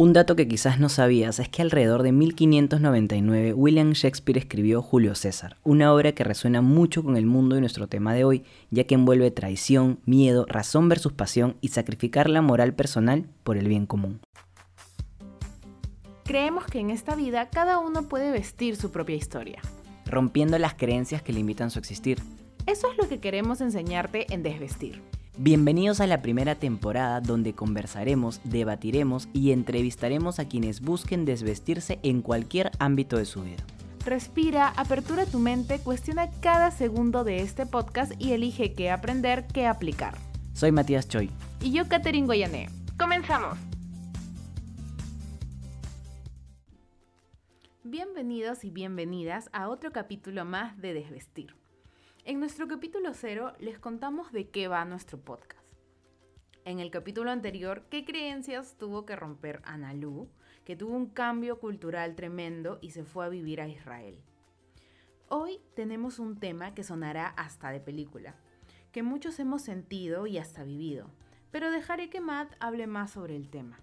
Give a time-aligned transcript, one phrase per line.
[0.00, 5.16] Un dato que quizás no sabías es que alrededor de 1599 William Shakespeare escribió Julio
[5.16, 8.84] César, una obra que resuena mucho con el mundo y nuestro tema de hoy, ya
[8.84, 13.86] que envuelve traición, miedo, razón versus pasión y sacrificar la moral personal por el bien
[13.86, 14.20] común.
[16.22, 19.60] Creemos que en esta vida cada uno puede vestir su propia historia,
[20.06, 22.22] rompiendo las creencias que limitan su existir.
[22.66, 25.02] Eso es lo que queremos enseñarte en Desvestir.
[25.40, 32.22] Bienvenidos a la primera temporada donde conversaremos, debatiremos y entrevistaremos a quienes busquen desvestirse en
[32.22, 33.62] cualquier ámbito de su vida.
[34.04, 39.68] Respira, apertura tu mente, cuestiona cada segundo de este podcast y elige qué aprender, qué
[39.68, 40.18] aplicar.
[40.54, 41.30] Soy Matías Choi.
[41.60, 42.68] Y yo, Katherine Goyané.
[42.98, 43.56] ¡Comenzamos!
[47.84, 51.57] Bienvenidos y bienvenidas a otro capítulo más de Desvestir.
[52.28, 55.66] En nuestro capítulo cero les contamos de qué va nuestro podcast.
[56.66, 60.28] En el capítulo anterior, qué creencias tuvo que romper Analu,
[60.66, 64.20] que tuvo un cambio cultural tremendo y se fue a vivir a Israel.
[65.30, 68.34] Hoy tenemos un tema que sonará hasta de película,
[68.92, 71.10] que muchos hemos sentido y hasta vivido,
[71.50, 73.80] pero dejaré que Matt hable más sobre el tema.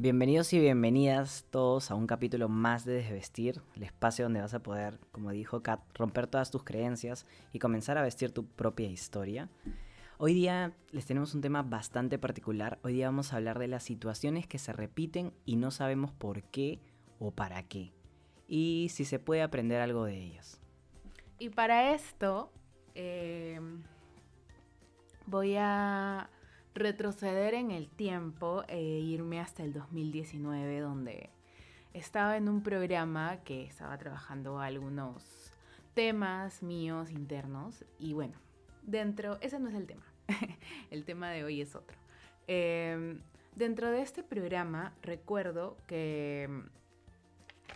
[0.00, 4.62] Bienvenidos y bienvenidas todos a un capítulo más de Desvestir, el espacio donde vas a
[4.62, 9.48] poder, como dijo Kat, romper todas tus creencias y comenzar a vestir tu propia historia.
[10.16, 12.78] Hoy día les tenemos un tema bastante particular.
[12.84, 16.44] Hoy día vamos a hablar de las situaciones que se repiten y no sabemos por
[16.44, 16.78] qué
[17.18, 17.92] o para qué.
[18.46, 20.60] Y si se puede aprender algo de ellas.
[21.40, 22.52] Y para esto
[22.94, 23.60] eh,
[25.26, 26.30] voy a
[26.78, 31.30] retroceder en el tiempo e irme hasta el 2019 donde
[31.92, 35.52] estaba en un programa que estaba trabajando algunos
[35.94, 38.34] temas míos internos y bueno,
[38.82, 40.04] dentro, ese no es el tema,
[40.90, 41.98] el tema de hoy es otro.
[42.46, 43.20] Em,
[43.56, 46.48] dentro de este programa recuerdo que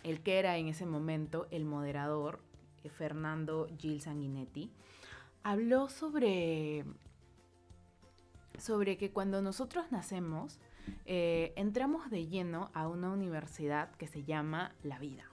[0.05, 2.41] el que era en ese momento el moderador,
[2.85, 4.71] eh, Fernando Gil Sanguinetti,
[5.43, 6.85] habló sobre
[8.63, 10.61] sobre que cuando nosotros nacemos,
[11.05, 15.25] eh, entramos de lleno a una universidad que se llama la vida.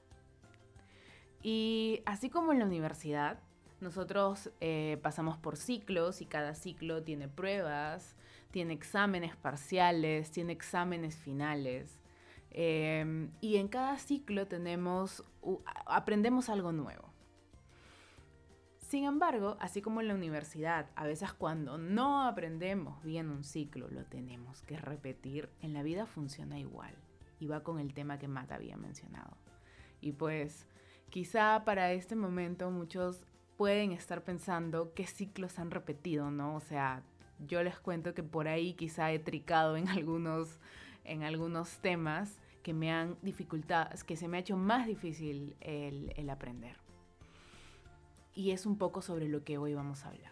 [1.44, 3.39] Y así como en la universidad,
[3.81, 8.16] nosotros eh, pasamos por ciclos y cada ciclo tiene pruebas,
[8.50, 12.00] tiene exámenes parciales, tiene exámenes finales.
[12.50, 15.23] Em, y en cada ciclo tenemos,
[15.85, 17.09] aprendemos algo nuevo.
[18.89, 23.88] Sin embargo, así como en la universidad, a veces cuando no aprendemos bien un ciclo,
[23.88, 26.95] lo tenemos que repetir, en la vida funciona igual.
[27.39, 29.38] Y va con el tema que Matt había mencionado.
[30.01, 30.66] Y pues,
[31.11, 33.27] quizá para este momento muchos
[33.57, 36.56] pueden estar pensando qué ciclos han repetido, ¿no?
[36.56, 37.03] O sea,
[37.45, 40.57] yo les cuento que por ahí quizá he tricado en algunos,
[41.03, 46.11] en algunos temas que me han dificultado, que se me ha hecho más difícil el,
[46.16, 46.88] el aprender
[48.39, 50.31] y es un poco sobre lo que hoy vamos a hablar,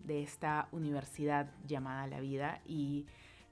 [0.00, 3.06] de esta universidad llamada la vida y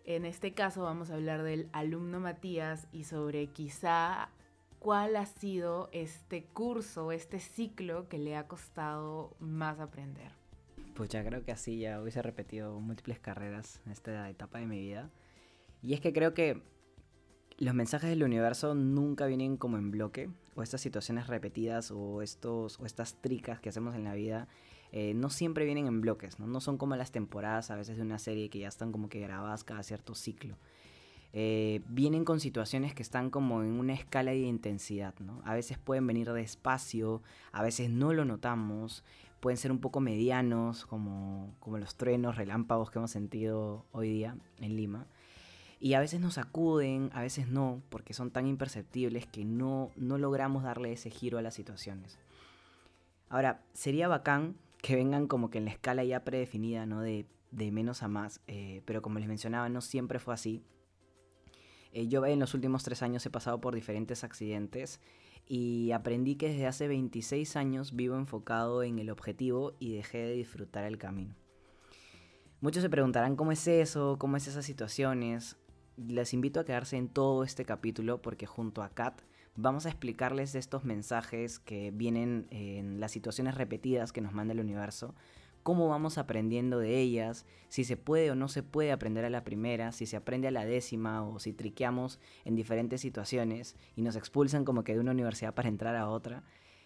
[0.05, 4.29] en este caso vamos a hablar del alumno Matías y sobre quizá
[4.81, 10.33] cuál ha sido este curso, este ciclo que le ha costado más aprender.
[10.95, 14.79] Pues ya creo que así ya hubiese repetido múltiples carreras en esta etapa de mi
[14.79, 15.09] vida.
[15.81, 16.61] Y es que creo que
[17.59, 22.79] los mensajes del universo nunca vienen como en bloque, o estas situaciones repetidas o, estos,
[22.81, 24.49] o estas tricas que hacemos en la vida
[24.93, 26.47] eh, no siempre vienen en bloques, ¿no?
[26.47, 29.21] no son como las temporadas a veces de una serie que ya están como que
[29.21, 30.57] grabadas cada cierto ciclo.
[31.33, 35.43] Eh, vienen con situaciones que están como en una escala de intensidad, ¿no?
[35.45, 39.03] A veces pueden venir despacio, a veces no lo notamos,
[39.41, 44.37] pueden ser un poco medianos, como, como los truenos, relámpagos que hemos sentido hoy día
[44.61, 45.09] en Lima.
[45.81, 50.19] Y a veces nos acuden, a veces no, porque son tan imperceptibles que no, no
[50.19, 52.19] logramos darle ese giro a las situaciones.
[53.29, 57.01] Ahora, sería bacán que vengan como que en la escala ya predefinida, ¿no?
[57.01, 60.63] De, menos a más, eh, pero como les mencionaba, no siempre fue así.
[61.93, 65.01] Eh, yo en los últimos tres años he pasado por diferentes accidentes
[65.47, 70.33] y aprendí que desde hace 26 años vivo enfocado en el objetivo y dejé de
[70.35, 71.35] disfrutar el camino.
[72.61, 75.57] Muchos se preguntarán cómo es eso, cómo es esas situaciones
[75.97, 79.21] les invito a quedarse en todo este capítulo porque junto a Kat
[79.57, 84.61] vamos a explicarles estos mensajes que vienen en las situaciones repetidas que nos manda el
[84.61, 85.15] universo,
[85.63, 89.45] cómo vamos aprendiendo de ellas, si se puede o no se puede aprender a la
[89.45, 94.17] primera, si se aprende a la décima o si triqueamos en diferentes situaciones y nos
[94.17, 96.43] expulsan como que de una universidad para entrar a otra.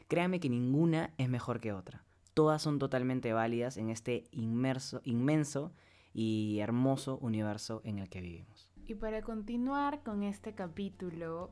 [0.06, 2.04] Créanme que ninguna es mejor que otra.
[2.34, 5.72] Todas son totalmente válidas en este inmerso, inmenso
[6.14, 8.67] y hermoso universo en el que vivimos.
[8.88, 11.50] Y para continuar con este capítulo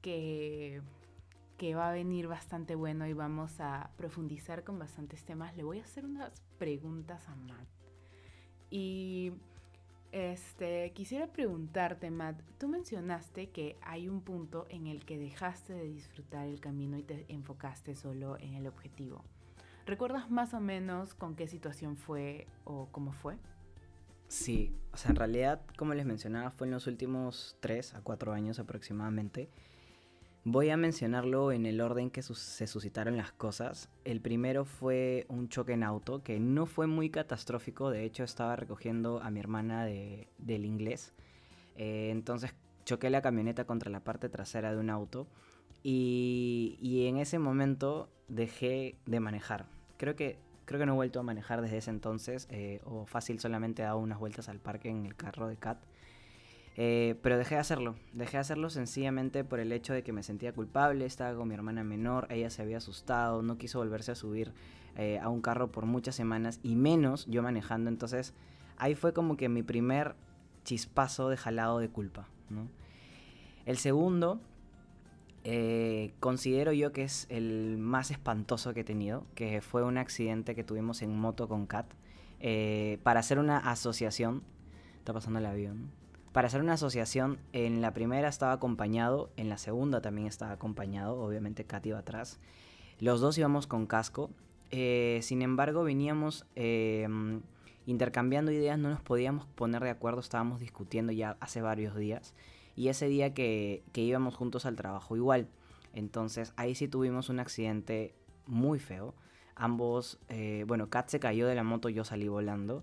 [0.00, 0.80] que,
[1.58, 5.80] que va a venir bastante bueno y vamos a profundizar con bastantes temas, le voy
[5.80, 7.68] a hacer unas preguntas a Matt.
[8.70, 9.34] Y
[10.12, 15.84] este, quisiera preguntarte, Matt, tú mencionaste que hay un punto en el que dejaste de
[15.84, 19.22] disfrutar el camino y te enfocaste solo en el objetivo.
[19.84, 23.36] ¿Recuerdas más o menos con qué situación fue o cómo fue?
[24.32, 28.32] Sí, o sea, en realidad, como les mencionaba, fue en los últimos 3 a 4
[28.32, 29.50] años aproximadamente.
[30.44, 33.90] Voy a mencionarlo en el orden que se suscitaron las cosas.
[34.06, 38.56] El primero fue un choque en auto que no fue muy catastrófico, de hecho estaba
[38.56, 41.12] recogiendo a mi hermana del inglés.
[41.76, 42.54] Eh, entonces
[42.86, 45.26] choqué la camioneta contra la parte trasera de un auto
[45.82, 49.66] y, y en ese momento dejé de manejar.
[49.98, 53.40] Creo que Creo que no he vuelto a manejar desde ese entonces, eh, o fácil
[53.40, 55.78] solamente he dado unas vueltas al parque en el carro de Cat.
[56.76, 60.22] Eh, pero dejé de hacerlo, dejé de hacerlo sencillamente por el hecho de que me
[60.22, 64.14] sentía culpable, estaba con mi hermana menor, ella se había asustado, no quiso volverse a
[64.14, 64.54] subir
[64.96, 68.32] eh, a un carro por muchas semanas y menos yo manejando, entonces
[68.78, 70.14] ahí fue como que mi primer
[70.64, 72.28] chispazo de jalado de culpa.
[73.66, 74.40] El segundo
[75.44, 80.54] eh, considero yo que es el más espantoso que he tenido, que fue un accidente
[80.54, 81.86] que tuvimos en moto con Kat.
[82.40, 84.42] Eh, para hacer una asociación,
[84.98, 85.90] está pasando el avión.
[86.32, 91.20] Para hacer una asociación, en la primera estaba acompañado, en la segunda también estaba acompañado,
[91.20, 92.38] obviamente Kat iba atrás.
[93.00, 94.30] Los dos íbamos con casco.
[94.70, 96.46] Eh, sin embargo, veníamos
[97.84, 102.32] intercambiando ideas, no nos podíamos poner de acuerdo, estábamos discutiendo ya hace varios días
[102.76, 105.48] y ese día que, íbamos juntos al trabajo igual.
[105.94, 108.14] Entonces ahí sí tuvimos un accidente
[108.46, 109.14] muy feo.
[109.54, 112.82] Ambos, eh, bueno, Kat se cayó de la moto, yo salí volando.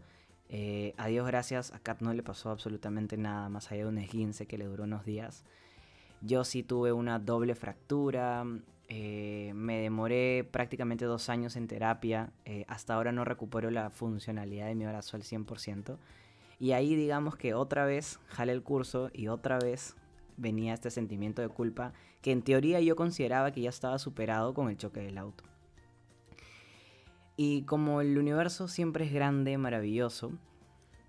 [0.49, 3.97] Eh, a Dios gracias, a Kat no le pasó absolutamente nada, más allá de un
[3.97, 5.43] esguince que le duró unos días.
[6.21, 8.45] Yo sí tuve una doble fractura,
[8.87, 12.31] eh, me demoré prácticamente dos años en terapia,
[12.67, 15.97] hasta ahora no recupero la funcionalidad de mi brazo al 100%.
[16.59, 19.95] Y ahí digamos que otra vez jalé el curso y otra vez
[20.37, 24.69] venía este sentimiento de culpa que en teoría yo consideraba que ya estaba superado con
[24.69, 25.43] el choque del auto.
[27.37, 30.33] Y como el universo siempre es grande, maravilloso.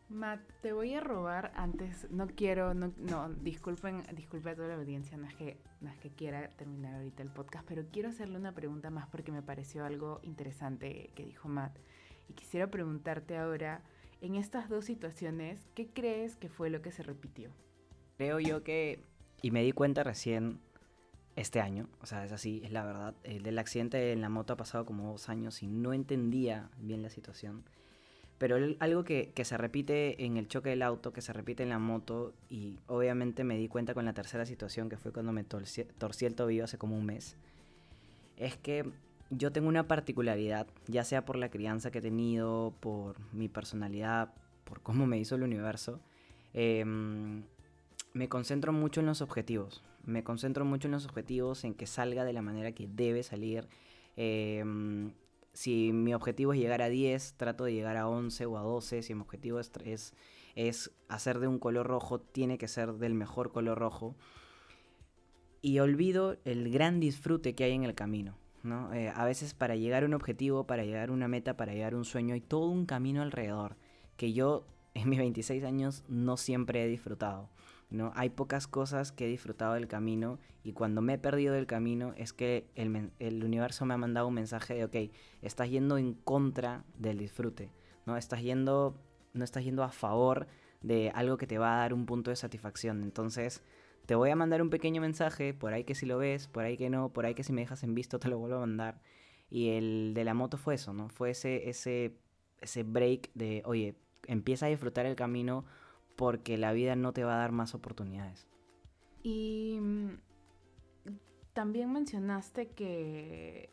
[0.08, 4.75] Matt, te voy a robar antes, no quiero, no, no disculpen, disculpe a toda la
[4.75, 8.37] audiencia, no es, que, no es que quiera terminar ahorita el podcast, pero quiero hacerle
[8.37, 11.76] una pregunta más porque me pareció algo interesante que dijo Matt.
[12.29, 13.82] Y quisiera preguntarte ahora,
[14.20, 17.50] en estas dos situaciones, ¿qué crees que fue lo que se repitió?
[18.17, 19.00] Creo yo que,
[19.43, 20.61] y me di cuenta recién
[21.37, 24.52] este año, o sea, es así, es la verdad, el del accidente en la moto
[24.52, 27.64] ha pasado como dos años y no entendía bien la situación.
[28.37, 31.78] Pero algo que, se repite en el choque del auto, que se repite en la
[31.78, 35.84] moto, y obviamente me di cuenta con la tercera situación, que fue cuando me torcí,
[35.99, 37.37] torcí el tobillo hace como un mes,
[38.38, 38.90] es que
[39.31, 44.35] yo tengo una particularidad, ya sea por la crianza que he tenido, por mi personalidad,
[44.65, 46.00] por cómo me hizo el universo.
[46.53, 47.44] Em,
[48.12, 49.82] me concentro mucho en los objetivos.
[50.05, 53.69] Me concentro mucho en los objetivos, en que salga de la manera que debe salir.
[54.17, 55.12] Em,
[55.53, 59.03] si mi objetivo es llegar a 10, trato de llegar a 11 o a 12.
[59.03, 60.15] Si mi objetivo es, es,
[60.56, 64.17] es hacer de un color rojo, tiene que ser del mejor color rojo.
[65.62, 68.37] Y olvido el gran disfrute que hay en el camino.
[68.93, 71.95] Eh, a veces para llegar a un objetivo, para llegar a una meta, para llegar
[71.95, 73.76] a un sueño, hay todo un camino alrededor
[74.17, 77.49] que yo en mis 26 años no siempre he disfrutado.
[77.90, 78.12] ¿no?
[78.14, 82.14] Hay pocas cosas que he disfrutado del camino y cuando me he perdido del camino
[82.17, 85.12] es que el, el, universo me ha mandado un mensaje de, ok,
[85.43, 87.71] estás yendo en contra del disfrute,
[88.07, 88.17] ¿no?
[88.17, 88.95] Estás yendo,
[89.33, 90.47] no estás yendo a favor
[90.83, 93.02] de algo que te va a dar un punto de satisfacción.
[93.02, 93.62] Entonces,
[94.11, 96.76] te voy a mandar un pequeño mensaje, por ahí que si lo ves, por ahí
[96.76, 99.00] que no, por ahí que si me dejas en visto te lo vuelvo a mandar.
[99.49, 101.09] Y el de la moto fue eso, ¿no?
[101.11, 102.19] Fue ese, ese,
[102.59, 103.95] ese break de, oye,
[104.26, 105.64] empieza a disfrutar el camino
[106.17, 108.49] porque la vida no te va a dar más oportunidades.
[109.23, 110.19] Y mm,
[111.52, 113.71] también mencionaste que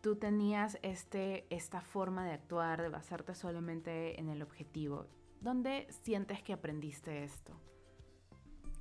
[0.00, 5.06] tú tenías este, esta forma de actuar, de basarte solamente en el objetivo.
[5.40, 7.52] ¿Dónde sientes que aprendiste esto?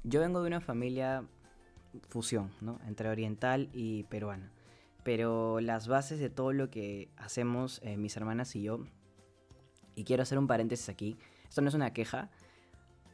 [0.04, 1.24] Yo vengo de una familia
[2.10, 2.80] fusión, ¿no?
[2.88, 4.52] Entre oriental y peruana.
[5.04, 8.86] Pero las bases de todo lo que hacemos eh, mis hermanas y yo,
[9.96, 12.30] y quiero hacer un paréntesis aquí, esto no es una queja.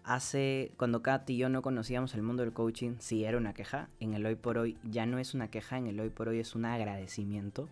[0.03, 3.89] Hace, cuando Kat y yo no conocíamos el mundo del coaching, sí era una queja.
[3.99, 6.39] En el hoy por hoy ya no es una queja, en el hoy por hoy
[6.39, 7.67] es un agradecimiento.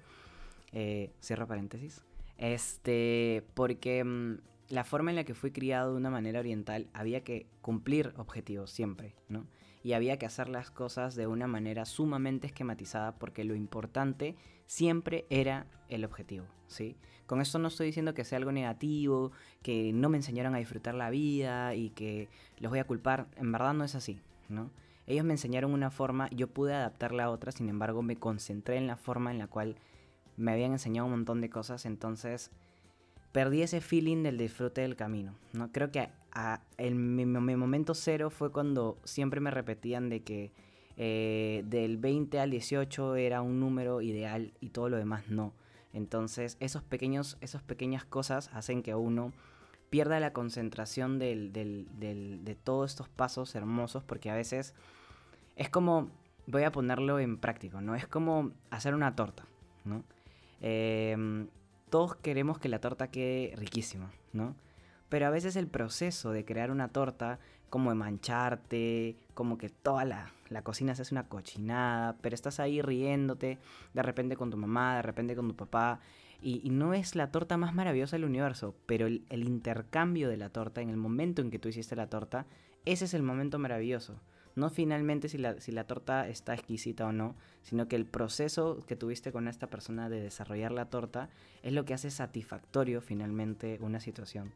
[0.71, 2.01] Eh, cierro paréntesis.
[2.37, 4.37] Este, porque mm,
[4.73, 8.71] la forma en la que fui criado de una manera oriental había que cumplir objetivos
[8.71, 9.45] siempre, ¿no?
[9.83, 15.27] Y había que hacer las cosas de una manera sumamente esquematizada porque lo importante siempre
[15.29, 16.97] era el objetivo, ¿sí?
[17.27, 20.95] Con esto no estoy diciendo que sea algo negativo, que no me enseñaron a disfrutar
[20.95, 22.27] la vida y que
[22.57, 24.71] los voy a culpar, en verdad no es así, ¿no?
[25.05, 28.87] Ellos me enseñaron una forma, yo pude adaptarla a otra, sin embargo me concentré en
[28.87, 29.75] la forma en la cual
[30.35, 32.49] me habían enseñado un montón de cosas, entonces
[33.33, 35.35] perdí ese feeling del disfrute del camino.
[35.51, 35.71] ¿no?
[35.73, 36.09] Creo que
[36.79, 40.51] mi, momento cero fue cuando siempre me repetían de que
[40.95, 45.53] eh, del 20 al 18 era un número ideal y todo lo demás no.
[45.91, 49.33] Entonces esos pequeños, esas pequeñas cosas hacen que uno
[49.89, 54.73] pierda la concentración de todos estos pasos hermosos porque a veces
[55.55, 56.09] es como,
[56.47, 57.95] voy a ponerlo en práctico, ¿no?
[57.95, 59.45] Es como hacer una torta,
[59.85, 60.03] ¿no?
[60.61, 61.47] Em,
[61.93, 64.55] todos queremos que la torta quede riquísima, ¿no?
[65.09, 67.37] Pero a veces el proceso de crear una torta,
[67.69, 70.31] como de mancharte, como que toda la,
[70.63, 73.59] cocina se hace una cochinada, pero estás ahí riéndote,
[73.93, 75.99] de repente con tu mamá, de repente con tu papá,
[76.41, 80.49] y, no es la torta más maravillosa del universo, pero el, el intercambio de la
[80.49, 82.47] torta, en el momento en que tú hiciste la torta,
[82.85, 84.19] ese es el momento maravilloso.
[84.55, 88.79] No finalmente si la, si la torta está exquisita o no, sino que el proceso
[88.87, 91.29] que tuviste con esta persona de desarrollar la torta
[91.63, 94.53] es lo que hace satisfactorio finalmente una situación.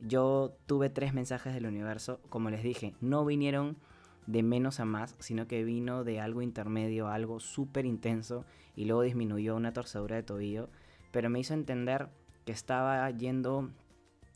[0.00, 3.76] Yo tuve tres mensajes del universo, como les dije, no vinieron
[4.26, 9.02] de menos a más, sino que vino de algo intermedio algo súper intenso y luego
[9.02, 10.68] disminuyó una torcedura de tobillo,
[11.12, 12.08] pero me hizo entender
[12.44, 13.70] que estaba yendo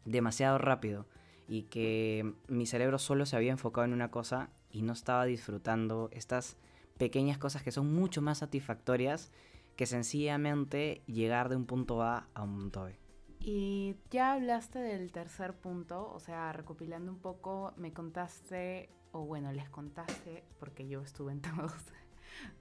[0.04, 1.06] demasiado rápido
[1.48, 6.08] y que mi cerebro solo se había enfocado en una cosa y no estaba disfrutando
[6.12, 6.56] estas
[6.98, 9.32] pequeñas cosas que son mucho más satisfactorias
[9.76, 12.98] que sencillamente llegar de un punto A a un punto B.
[13.40, 19.50] Y ya hablaste del tercer punto, o sea, recopilando un poco, me contaste, o bueno,
[19.52, 21.72] les contaste, porque yo estuve en todos,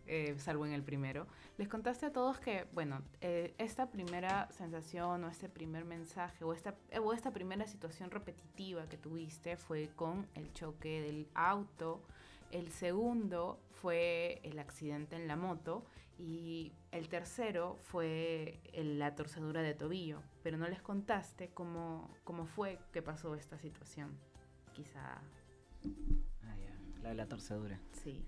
[0.07, 5.24] eh, salvo en el primero, les contaste a todos que, bueno, eh, esta primera sensación
[5.24, 10.27] o este primer mensaje o esta, o esta primera situación repetitiva que tuviste fue con
[10.33, 12.01] el choque del auto,
[12.51, 15.86] el segundo fue el accidente en la moto
[16.17, 22.79] y el tercero fue la torcedura de tobillo, pero no les contaste cómo, cómo fue
[22.91, 24.17] que pasó esta situación.
[24.74, 25.21] Quizá...
[26.43, 27.79] Ah, ya, la de la torcedura.
[27.91, 28.25] Sí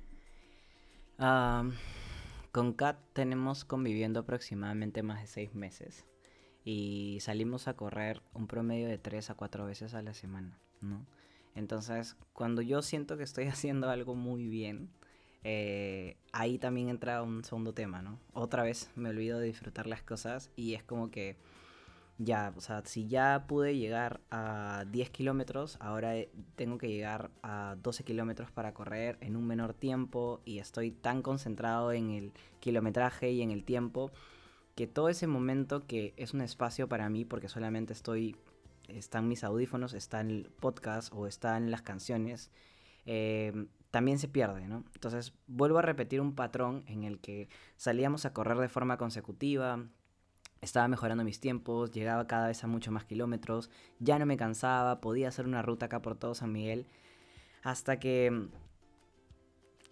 [2.51, 6.07] con Kat tenemos conviviendo aproximadamente más de seis meses
[6.65, 11.05] y salimos a correr un promedio de tres a cuatro veces a la semana, ¿no?
[11.53, 14.89] Entonces, cuando yo siento que estoy haciendo algo muy bien,
[15.43, 18.19] eh, ahí también entra un segundo tema, ¿no?
[18.33, 21.37] Otra vez me olvido de disfrutar las cosas y es como que
[22.17, 27.31] ya, o sea, si ya pude llegar a 10 kilómetros, ahora eh, tengo que llegar
[27.41, 32.31] a 12 kilómetros para correr en un menor tiempo y estoy tan concentrado en el
[32.59, 34.11] kilometraje y en el tiempo
[34.75, 38.35] que todo ese momento que es un espacio para mí porque solamente estoy,
[38.87, 42.51] están mis audífonos, está en el podcast o están las canciones,
[43.05, 44.85] eh, también se pierde, ¿no?
[44.93, 49.85] Entonces vuelvo a repetir un patrón en el que salíamos a correr de forma consecutiva,
[50.61, 55.01] estaba mejorando mis tiempos, llegaba cada vez a muchos más kilómetros, ya no me cansaba,
[55.01, 56.85] podía hacer una ruta acá por todo San Miguel,
[57.63, 58.47] hasta que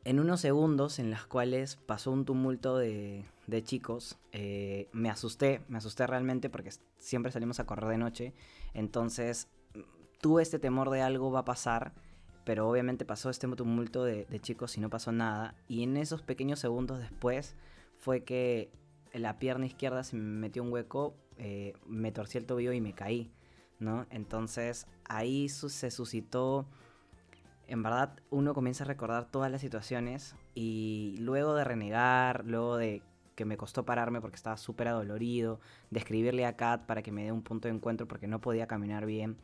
[0.03, 3.25] en unos segundos en los cuales pasó un tumulto de,
[3.63, 8.33] chicos, eh, me asusté, me asusté realmente porque siempre salimos a correr de noche,
[8.75, 9.47] entonces
[10.21, 11.93] tuve este temor de algo va a pasar,
[12.45, 16.21] pero obviamente pasó este tumulto de, de chicos y no pasó nada, y en esos
[16.21, 17.55] pequeños segundos después
[17.97, 18.71] fue que
[19.13, 22.93] la pierna izquierda se me metió un hueco, eh, me torcí el tobillo y me
[22.93, 23.31] caí,
[23.79, 24.05] ¿no?
[24.09, 26.67] Entonces ahí se suscitó,
[27.67, 33.01] en verdad uno comienza a recordar todas las situaciones y luego de renegar, luego de
[33.35, 35.61] que me costó pararme porque estaba súper adolorido,
[35.91, 38.67] de escribirle a Kat para que me dé un punto de encuentro porque no podía
[38.67, 39.37] caminar bien.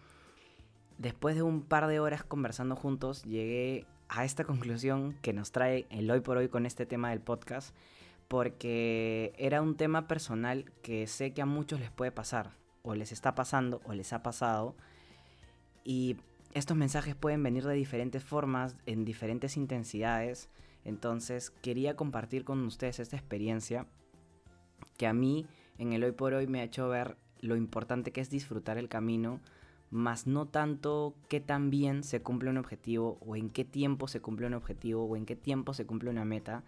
[0.97, 5.87] Después de un par de horas conversando juntos, llegué a esta conclusión que nos trae
[5.89, 7.73] el hoy por hoy con este tema del podcast
[8.27, 12.51] porque era un tema personal que sé que a muchos les puede pasar,
[12.83, 14.75] o les está pasando, o les ha pasado,
[15.83, 16.17] y
[16.53, 20.49] estos mensajes pueden venir de diferentes formas, en diferentes intensidades,
[20.83, 23.87] entonces quería compartir con ustedes esta experiencia
[24.97, 28.21] que a mí en el hoy por hoy me ha hecho ver lo importante que
[28.21, 29.41] es disfrutar el camino,
[29.91, 34.21] más no tanto qué tan bien se cumple un objetivo o en qué tiempo se
[34.21, 36.63] cumple un objetivo o en qué tiempo se cumple una meta,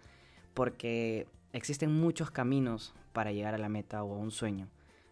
[0.54, 4.68] porque existen muchos caminos para llegar a la meta o a un sueño.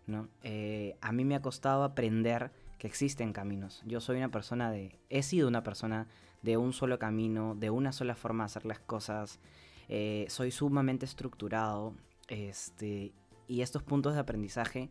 [0.06, 0.28] ¿no?
[0.42, 3.82] Eh, a mí me ha costado aprender que existen caminos.
[3.86, 6.06] Yo soy una persona de, he sido una persona
[6.42, 9.40] de un solo camino, de una sola forma de hacer las cosas.
[9.88, 11.94] Eh, soy sumamente estructurado,
[12.28, 13.12] este,
[13.48, 14.90] y estos puntos de aprendizaje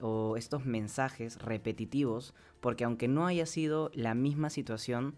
[0.00, 5.14] o estos mensajes repetitivos, porque aunque no haya sido la misma situación,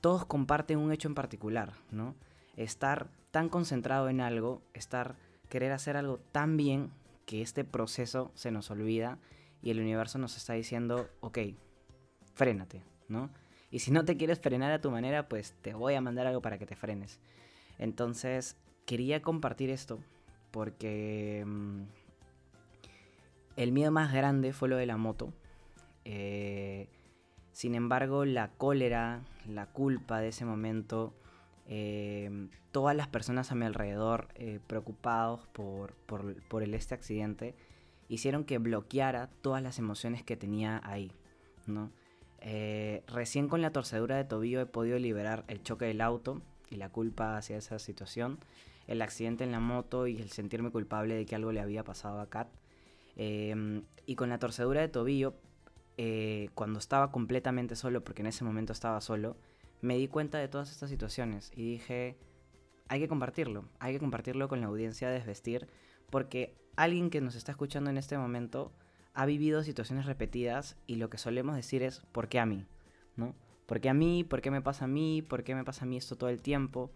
[0.00, 2.14] todos comparten un hecho en particular, ¿no?
[2.56, 5.14] Estar tan concentrado en algo, estar
[5.50, 6.90] querer hacer algo tan bien
[7.26, 9.18] que este proceso se nos olvida
[9.60, 11.40] y el universo nos está diciendo, ok,
[12.32, 13.28] frénate, ¿no?
[13.70, 16.40] Y si no te quieres frenar a tu manera, pues te voy a mandar algo
[16.40, 17.20] para que te frenes.
[17.78, 19.98] Entonces, quería compartir esto
[20.50, 21.82] porque mm,
[23.56, 25.34] el miedo más grande fue lo de la moto.
[26.06, 26.88] Eh,
[27.52, 31.12] sin embargo, la cólera, la culpa de ese momento,
[31.66, 37.54] eh, todas las personas a mi alrededor eh, preocupados por, por, el, este accidente,
[38.08, 41.12] hicieron que bloqueara todas las emociones que tenía ahí,
[41.66, 41.90] ¿no?
[43.08, 46.90] recién con la torcedura de tobillo he podido liberar el choque del auto y la
[46.90, 48.38] culpa hacia esa situación,
[48.86, 52.20] el accidente en la moto y el sentirme culpable de que algo le había pasado
[52.20, 52.48] a Kat.
[53.16, 55.34] Em, y con la torcedura de tobillo,
[55.96, 59.36] eh, cuando estaba completamente solo, porque en ese momento estaba solo,
[59.86, 62.18] me di cuenta de todas estas situaciones y dije,
[62.88, 65.68] hay que compartirlo, hay que compartirlo con la audiencia de Desvestir,
[66.10, 68.72] porque alguien que nos está escuchando en este momento
[69.14, 72.66] ha vivido situaciones repetidas y lo que solemos decir es, ¿por qué a mí?
[73.16, 73.34] ¿No?
[73.66, 74.24] ¿Por qué a mí?
[74.24, 75.22] ¿Por qué me pasa a mí?
[75.22, 76.90] ¿Por qué me pasa a mí esto todo el tiempo?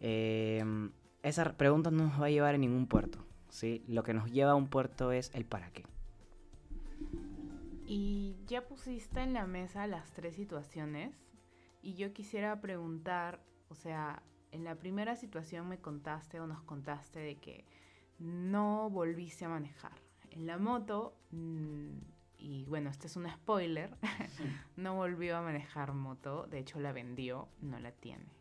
[0.00, 0.90] Em,
[1.22, 3.24] esa pregunta no nos va a llevar a ningún puerto.
[3.50, 3.84] ¿sí?
[3.86, 5.84] Lo que nos lleva a un puerto es el para qué.
[7.86, 11.14] Y ya pusiste en la mesa las tres situaciones
[11.84, 14.22] y yo quisiera preguntar, o sea,
[14.52, 17.66] en la primera situación me contaste o nos contaste de que
[18.18, 19.92] no volviste a manejar.
[20.30, 21.90] En la moto, mm,
[22.38, 23.96] y bueno, este es un spoiler,
[24.76, 28.32] no volvió a manejar moto, de hecho la vendió, no la tiene.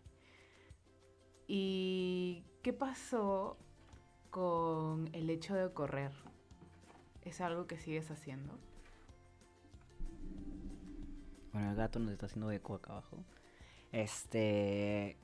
[1.46, 3.58] ¿Y qué pasó
[4.30, 6.13] con el hecho de correr?
[7.24, 8.58] ¿Es algo que sigues haciendo?
[11.52, 13.24] Bueno, el gato nos está haciendo eco acá abajo.
[13.93, 15.15] Este.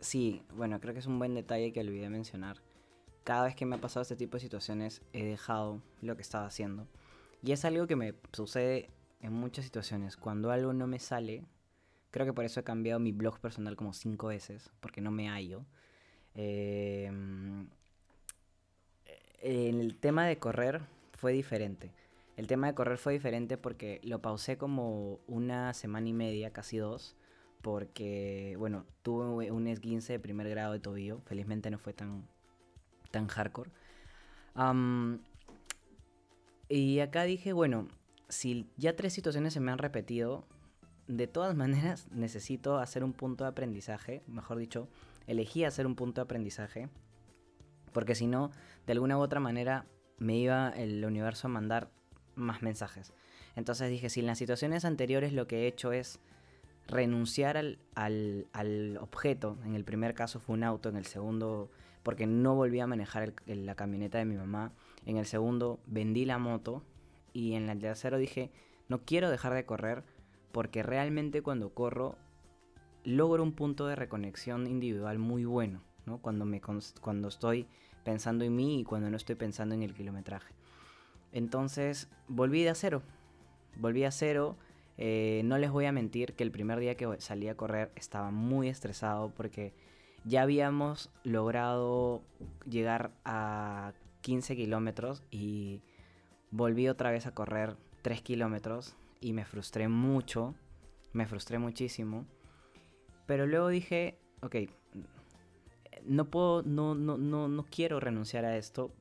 [0.00, 2.60] Sí, bueno, creo que es un buen detalle que olvidé mencionar.
[3.22, 6.46] Cada vez que me ha pasado este tipo de situaciones, he dejado lo que estaba
[6.46, 6.88] haciendo.
[7.42, 10.16] Y es algo que me sucede en muchas situaciones.
[10.16, 11.44] Cuando algo no me sale,
[12.10, 15.28] creo que por eso he cambiado mi blog personal como cinco veces, porque no me
[15.28, 15.64] hallo.
[16.34, 17.06] Eh,
[19.40, 20.82] en el tema de correr
[21.12, 21.92] fue diferente.
[22.36, 26.78] El tema de correr fue diferente porque lo pausé como una semana y media, casi
[26.78, 27.16] dos,
[27.64, 31.22] porque, bueno, tuve un esguince de primer grado de tobillo.
[31.24, 32.28] Felizmente no fue tan,
[33.10, 33.70] tan hardcore.
[36.68, 37.88] y acá dije, bueno,
[38.28, 40.44] si ya tres situaciones se me han repetido,
[41.08, 44.86] de todas maneras necesito hacer un punto de aprendizaje, mejor dicho,
[45.26, 46.90] elegí hacer un punto de aprendizaje
[47.94, 48.50] porque si no,
[48.86, 49.86] de alguna u otra manera
[50.18, 51.88] me iba el universo a mandar
[52.34, 53.14] más mensajes.
[53.56, 56.20] Entonces dije, si en las situaciones anteriores lo que he hecho es
[56.86, 61.70] renunciar al, al, objeto, en el primer caso fue un auto, en el segundo,
[62.02, 64.72] porque no volví a manejar la camioneta de mi mamá,
[65.06, 66.82] en el segundo vendí la moto
[67.32, 68.50] y en el tercero dije,
[68.88, 70.04] no quiero dejar de correr
[70.52, 72.16] porque realmente cuando corro
[73.04, 76.18] logro un punto de reconexión individual muy bueno, ¿no?
[76.18, 77.66] Cuando, me, cuando estoy
[78.02, 80.54] pensando en mí y cuando no estoy pensando en el kilometraje.
[81.32, 83.02] Entonces volví de a cero,
[83.76, 84.56] volví a cero.
[84.96, 88.30] Eh, no les voy a mentir que el primer día que salí a correr estaba
[88.30, 89.74] muy estresado porque
[90.24, 92.22] ya habíamos logrado
[92.68, 95.82] llegar a 15 kilómetros y
[96.50, 100.54] volví otra vez a correr 3 kilómetros y me frustré mucho,
[101.12, 102.26] me frustré muchísimo.
[103.26, 104.56] Pero luego dije, ok,
[106.04, 108.92] no puedo, no, no, no, no quiero renunciar a esto.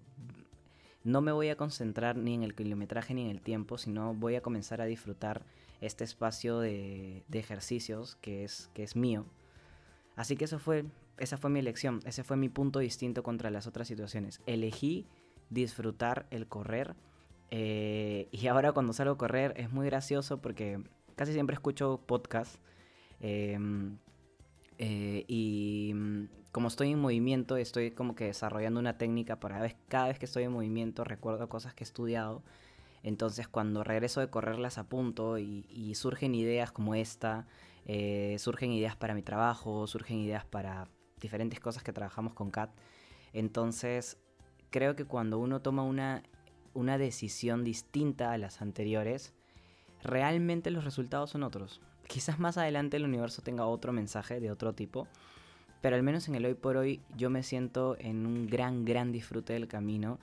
[1.04, 4.36] No me voy a concentrar ni en el kilometraje ni en el tiempo, sino voy
[4.36, 5.44] a comenzar a disfrutar
[5.86, 9.26] este espacio de, ejercicios que es, que es mío.
[10.16, 10.86] Así que eso fue,
[11.18, 14.42] esa fue mi elección, ese fue mi punto distinto contra las otras situaciones.
[14.46, 15.08] Elegí
[15.50, 16.96] disfrutar el correr
[17.52, 20.82] eh, y ahora cuando salgo a correr es muy gracioso porque
[21.16, 22.60] casi siempre escucho podcasts
[23.20, 23.98] em,
[24.80, 29.76] eh, y mm, como estoy en movimiento, estoy como que desarrollando una técnica para ver,
[29.88, 32.44] cada vez que estoy en movimiento recuerdo cosas que he estudiado.
[33.04, 37.46] Entonces cuando regreso de correr las apunto y, y surgen ideas como esta,
[37.86, 40.88] eh, surgen ideas para mi trabajo, surgen ideas para
[41.20, 42.72] diferentes cosas que trabajamos con Kat.
[43.34, 44.18] Entonces
[44.70, 46.24] creo que cuando uno toma una,
[46.74, 49.34] una decisión distinta a las anteriores,
[50.02, 51.82] realmente los resultados son otros.
[52.08, 55.08] Quizás más adelante el universo tenga otro mensaje de otro tipo,
[55.82, 59.12] pero al menos en el hoy por hoy yo me siento en un gran, gran
[59.12, 60.20] disfrute del camino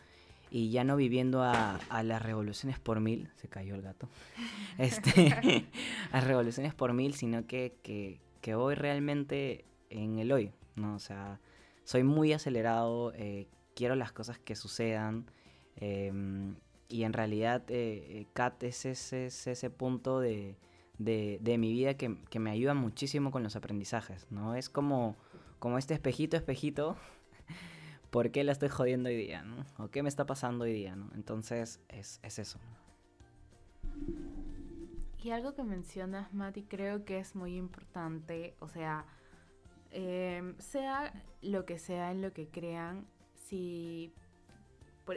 [0.51, 4.09] y ya no viviendo a, las revoluciones por mil, se cayó el gato,
[4.79, 5.67] este,
[6.13, 10.97] a revoluciones por mil, sino que, que, voy realmente en el hoy, ¿no?
[10.97, 11.41] O sea,
[11.85, 15.31] soy muy acelerado, eh, quiero las cosas que sucedan.
[15.77, 16.57] Em,
[16.89, 20.57] y en realidad, eh, Kat es ese, ese punto de,
[20.99, 24.57] de, mi vida que, que, me ayuda muchísimo con los aprendizajes, ¿no?
[24.57, 25.17] Es como,
[25.61, 26.97] como este espejito, espejito,
[28.11, 29.65] ¿por qué la estoy jodiendo hoy día, ¿no?
[29.79, 31.11] ¿O qué me está pasando hoy día, ¿no?
[31.15, 32.59] Entonces, es, es eso.
[35.23, 39.05] Y algo que mencionas, Mati, creo que es muy importante, o sea,
[39.91, 44.15] em, sea lo que sea en lo que crean, si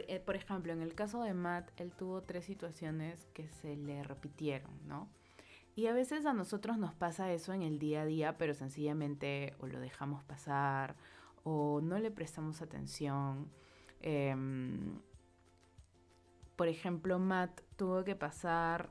[0.08, 4.02] eh, por, ejemplo, en el caso de Matt, él tuvo tres situaciones que se le
[4.02, 5.08] repitieron, ¿no?
[5.76, 9.54] Y a veces a nosotros nos pasa eso en el día a día, pero sencillamente
[9.58, 10.96] o lo dejamos pasar
[11.44, 13.50] o no le prestamos atención.
[14.00, 15.00] Em,
[16.56, 18.90] por ejemplo, Matt tuvo que pasar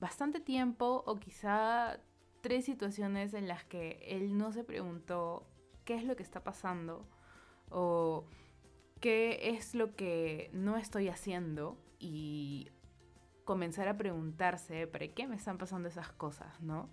[0.00, 1.98] bastante tiempo o quizá
[2.40, 5.46] tres situaciones en las que él no se preguntó
[5.84, 7.06] qué es lo que está pasando
[7.70, 8.24] o
[9.00, 12.68] qué es lo que no estoy haciendo y
[13.44, 16.88] comenzar a preguntarse, ¿para qué me están pasando esas cosas, no?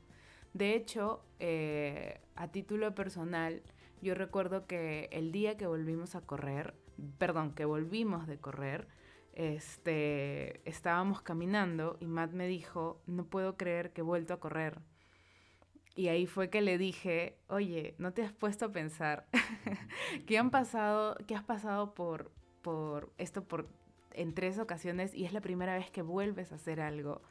[0.54, 3.62] De hecho, eh, a título personal,
[4.02, 6.76] yo recuerdo que el día que volvimos a correr,
[7.18, 8.88] perdón, que volvimos de correr,
[9.34, 14.80] este, estábamos caminando y Matt me dijo, no puedo creer que he vuelto a correr.
[15.96, 19.28] Y ahí fue que le dije, oye, ¿no te has puesto a pensar
[20.28, 22.32] que han pasado, que has pasado por,
[22.62, 23.68] por esto por,
[24.14, 27.22] en tres ocasiones y es la primera vez que vuelves a hacer algo?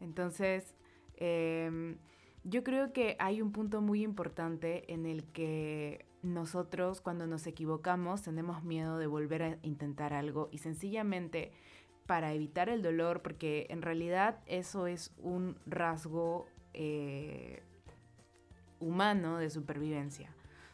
[0.00, 0.74] Entonces,
[1.16, 1.98] em,
[2.44, 8.22] yo creo que hay un punto muy importante en el que nosotros cuando nos equivocamos
[8.22, 11.52] tenemos miedo de volver a intentar algo y sencillamente
[12.06, 17.62] para evitar el dolor, porque en realidad eso es un rasgo eh,
[18.80, 20.30] humano de supervivencia.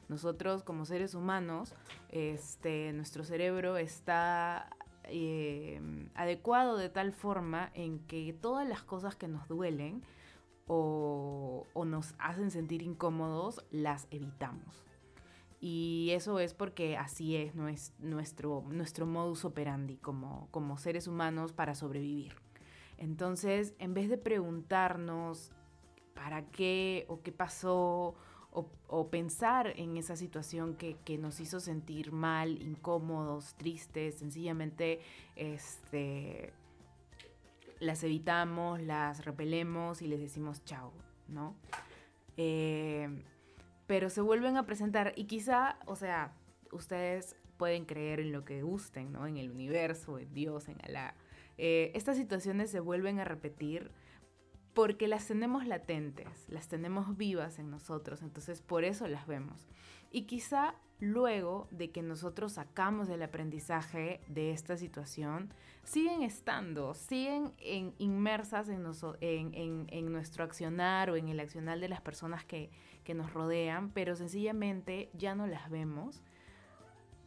[0.09, 1.75] Nosotros como seres humanos,
[2.11, 4.69] este, nuestro cerebro está
[5.05, 5.81] eh,
[6.15, 10.03] adecuado de tal forma en que todas las cosas que nos duelen
[10.67, 14.85] o, nos hacen sentir incómodos, las evitamos.
[15.65, 21.77] Y eso es porque así es, nuestro, nuestro modus operandi como, como seres humanos para
[21.77, 22.35] sobrevivir.
[22.99, 25.53] Entonces, en vez de preguntarnos
[26.15, 28.17] para qué o qué pasó
[28.51, 35.01] o, pensar en esa situación que, nos hizo sentir mal, incómodos, tristes, sencillamente
[35.37, 36.53] este,
[37.79, 40.93] las evitamos, las repelemos y les decimos chao,
[41.29, 41.55] ¿no?
[42.37, 43.09] Eh,
[43.93, 46.33] pero se vuelven a presentar y quizá, o sea,
[46.71, 49.27] ustedes pueden creer en lo que gusten, ¿no?
[49.27, 51.15] En el universo, en Dios, en Alá.
[51.59, 53.91] Eh, estas situaciones se vuelven a repetir
[54.75, 59.67] porque las tenemos latentes, las tenemos vivas en nosotros, entonces por eso las vemos.
[60.11, 67.53] Y quizá luego de que nosotros sacamos el aprendizaje de esta situación, siguen estando, siguen
[67.99, 68.87] inmersas en,
[69.21, 72.71] en, nuestro accionar o en el accionar de las personas que
[73.15, 76.23] nos rodean, pero sencillamente ya no las vemos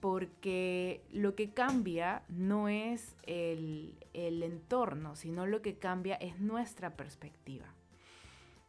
[0.06, 7.66] porque lo que cambia no es el, entorno, sino lo que cambia es nuestra perspectiva.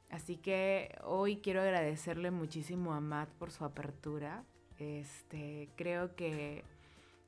[0.08, 4.44] Así que hoy quiero agradecerle muchísimo a Matt por su apertura.
[4.78, 6.64] Este, creo que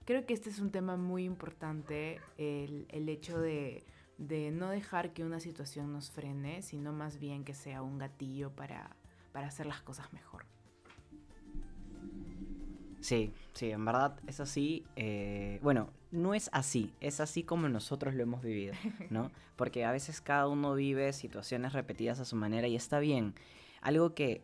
[0.07, 3.85] creo que este es un tema muy importante, el, hecho de,
[4.17, 8.53] de, no dejar que una situación nos frene, sino más bien que sea un gatillo
[8.53, 8.97] para,
[9.33, 10.47] para hacer las cosas mejor.
[13.01, 14.85] Sí, sí, en verdad es así.
[14.97, 18.75] Eh, bueno, no es así, es así como nosotros lo hemos vivido,
[19.11, 19.31] ¿no?
[19.57, 23.35] Porque a veces cada uno vive situaciones repetidas a su manera y está bien.
[23.81, 24.43] Algo que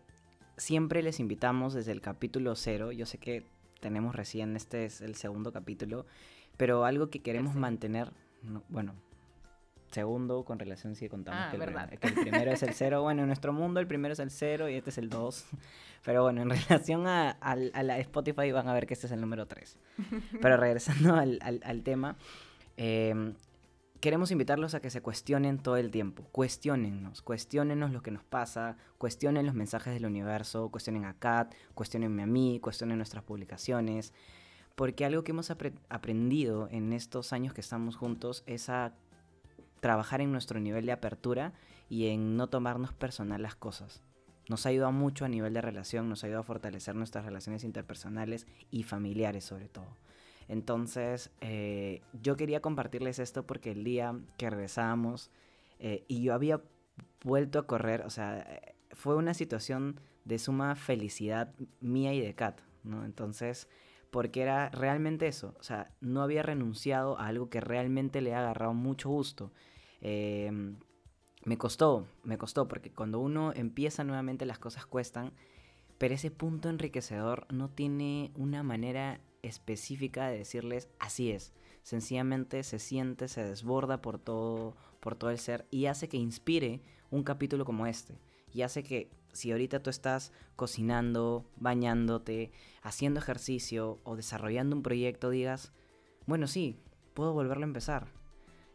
[0.57, 3.45] siempre les invitamos desde el capítulo cero, yo sé que
[3.81, 6.07] tenemos recién, este es el segundo capítulo,
[6.57, 8.13] pero algo que queremos mantener,
[8.69, 8.95] bueno,
[9.95, 13.03] segundo con relación si contamos ah, que, el, que, el, primero es el cero.
[13.03, 15.47] Bueno, en nuestro mundo el primero es el cero y este es el dos.
[16.05, 19.47] Pero bueno, en relación a, la Spotify van a ver que este es el número
[19.47, 19.79] tres.
[20.43, 22.17] Pero regresando al, tema,
[22.77, 23.35] em,
[24.01, 26.25] queremos invitarlos a que se cuestionen todo el tiempo.
[26.31, 32.23] Cuestionennos, cuestionennos lo que nos pasa, cuestionen los mensajes del universo, cuestionen a Kat, cuestionenme
[32.23, 34.13] a mí, cuestionen nuestras publicaciones.
[34.75, 38.93] Porque algo que hemos aprendido en estos años que estamos juntos es a
[39.85, 41.53] trabajar en nuestro nivel de apertura
[41.91, 44.01] y en no tomarnos personal las cosas.
[44.49, 48.85] Nos ayuda mucho a nivel de relación, nos ayuda a fortalecer nuestras relaciones interpersonales y
[48.85, 49.99] familiares sobre todo.
[50.49, 55.31] Entonces, eh, yo quería compartirles esto porque el día que regresábamos
[55.79, 56.63] eh, y yo había
[57.23, 58.59] vuelto a correr, o sea,
[58.93, 63.05] fue una situación de suma felicidad mía y de Kat, ¿no?
[63.05, 63.69] Entonces,
[64.11, 68.39] porque era realmente eso, o sea, no había renunciado a algo que realmente le ha
[68.39, 69.53] agarrado mucho gusto.
[70.05, 70.77] Em,
[71.45, 75.33] me costó, me costó, porque cuando uno empieza nuevamente las cosas cuestan,
[75.99, 81.55] pero ese punto enriquecedor no tiene una manera específica de decirles así es.
[81.83, 86.81] Sencillamente se siente, se desborda por todo, por todo el ser y hace que inspire
[87.11, 88.19] un capítulo como este.
[88.53, 95.31] Y hace que si ahorita tú estás cocinando, bañándote, haciendo ejercicio o desarrollando un proyecto,
[95.31, 95.73] digas,
[96.27, 96.79] bueno, sí,
[97.15, 98.24] puedo volverlo a empezar.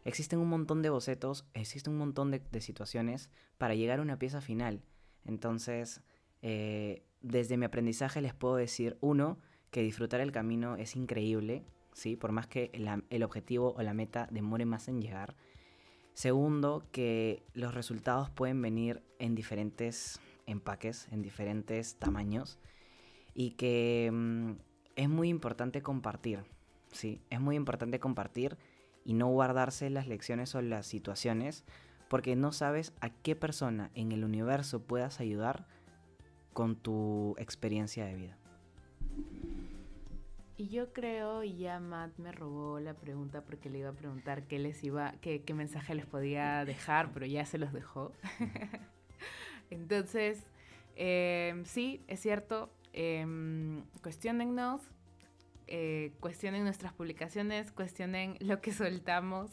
[0.04, 4.40] Existen un montón de bocetos, existen un montón de, situaciones para llegar a una pieza
[4.40, 4.82] final.
[5.24, 6.02] Entonces,
[6.42, 9.38] eh, desde mi aprendizaje les puedo decir, uno,
[9.70, 12.16] que disfrutar el camino es increíble, ¿sí?
[12.16, 12.70] Por más que
[13.10, 15.36] el objetivo o la meta demore más en llegar.
[16.14, 22.58] Segundo, que los resultados pueden venir en diferentes empaques, en diferentes tamaños.
[23.32, 24.52] Y que mm,
[24.96, 26.40] es muy importante compartir,
[26.90, 27.22] ¿sí?
[27.30, 28.58] Es muy importante compartir
[29.04, 31.64] y no guardarse las lecciones o las situaciones
[32.08, 35.66] porque no sabes a qué persona en el universo puedas ayudar
[36.52, 38.36] con tu experiencia de vida.
[40.56, 44.42] Y yo creo, y ya Matt me robó la pregunta porque le iba a preguntar
[44.48, 48.12] qué les iba, qué, mensaje les podía dejar, pero ya se los dejó.
[49.70, 50.44] Entonces,
[50.96, 53.24] em, sí, es cierto, eh,
[54.02, 54.82] cuestionennos,
[55.70, 59.50] eh, cuestionen nuestras publicaciones, cuestionen lo que soltamos.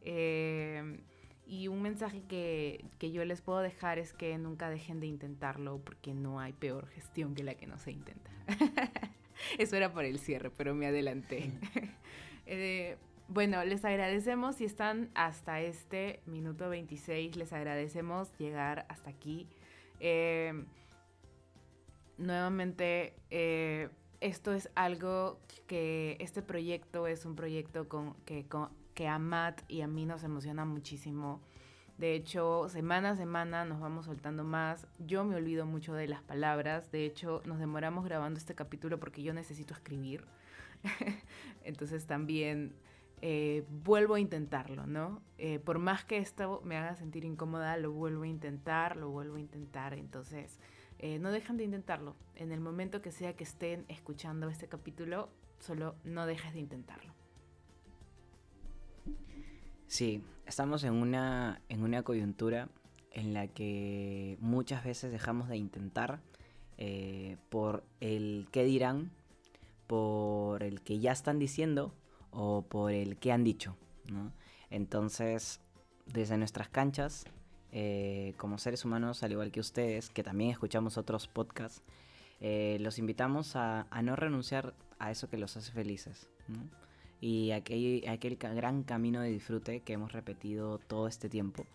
[0.00, 1.00] Em,
[1.46, 5.78] y un mensaje que, que, yo les puedo dejar es que nunca dejen de intentarlo
[5.78, 8.30] porque no hay peor gestión que la que no se intenta.
[9.58, 11.52] Eso era por el cierre, pero me adelanté.
[12.50, 12.96] Eh,
[13.28, 17.36] bueno, les agradecemos si están hasta este minuto 26.
[17.36, 19.46] Les agradecemos llegar hasta aquí.
[20.00, 20.64] Eh,
[22.16, 28.46] nuevamente, eh, esto es algo que este proyecto es un proyecto con, que,
[28.94, 31.40] que a Matt y a mí nos emociona muchísimo.
[31.98, 34.86] De hecho, semana a semana nos vamos soltando más.
[34.98, 36.92] Yo me olvido mucho de las palabras.
[36.92, 40.24] De hecho, nos demoramos grabando este capítulo porque yo necesito escribir.
[41.64, 42.72] Entonces también
[43.20, 45.20] eh, vuelvo a intentarlo, ¿no?
[45.38, 49.36] Eh, por más que esto me haga sentir incómoda, lo vuelvo a intentar, lo vuelvo
[49.36, 49.94] a intentar.
[49.94, 50.60] Entonces,
[50.98, 52.16] eh, no dejan de intentarlo.
[52.34, 57.12] En el momento que sea que estén escuchando este capítulo, solo no dejes de intentarlo.
[59.86, 62.68] Sí, estamos en una, en una coyuntura
[63.12, 66.20] en la que muchas veces dejamos de intentar
[66.76, 69.10] eh, por el qué dirán,
[69.86, 71.94] por el que ya están diciendo
[72.30, 73.76] o por el que han dicho.
[74.70, 75.60] Entonces,
[76.06, 77.24] desde nuestras canchas,
[77.72, 81.82] eh, como seres humanos, al igual que ustedes, que también escuchamos otros podcasts,
[82.40, 86.28] eh, los invitamos a, no renunciar a eso que los hace felices
[87.20, 91.66] y aquel, aquel gran camino de disfrute que hemos repetido todo este tiempo.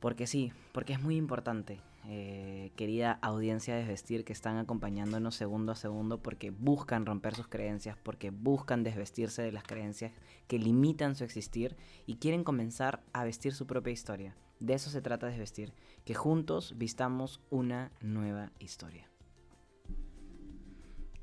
[0.00, 5.72] Porque sí, porque es muy importante, eh, querida audiencia de Desvestir, que están acompañándonos segundo
[5.72, 10.12] a segundo porque buscan romper sus creencias, porque buscan desvestirse de las creencias
[10.46, 11.76] que limitan su existir
[12.06, 14.34] y quieren comenzar a vestir su propia historia.
[14.60, 15.72] De eso se trata Desvestir,
[16.04, 19.08] que juntos vistamos una nueva historia.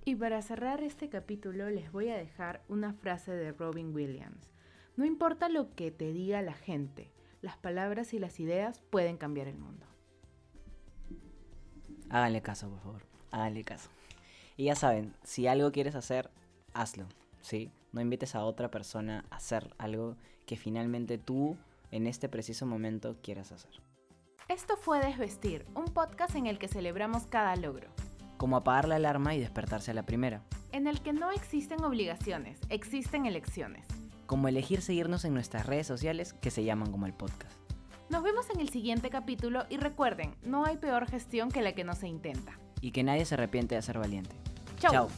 [0.05, 4.51] Y para cerrar este capítulo les voy a dejar una frase de Robin Williams.
[4.97, 7.09] No importa lo que te diga la gente,
[7.41, 9.85] las palabras y las ideas pueden cambiar el mundo.
[12.09, 13.01] Háganle caso, por favor.
[13.31, 13.89] Háganle caso.
[14.57, 16.29] Y ya saben, si algo quieres hacer,
[16.73, 17.07] hazlo,
[17.41, 17.71] ¿sí?
[17.91, 21.57] No invites a otra persona a hacer algo que finalmente tú,
[21.95, 23.71] en este preciso momento, quieras hacer.
[24.47, 27.89] Esto fue Desvestir, un podcast en el que celebramos cada logro
[28.37, 30.43] como apagar la alarma y despertarse a la primera.
[30.71, 33.85] En el que no existen obligaciones, existen elecciones.
[34.25, 37.53] Como elegir seguirnos en nuestras redes sociales que se llaman como el podcast.
[38.09, 41.83] Nos vemos en el siguiente capítulo y recuerden, no hay peor gestión que la que
[41.83, 42.59] no se intenta.
[42.81, 44.35] Y que nadie se arrepiente de ser valiente.
[44.77, 45.09] Chao.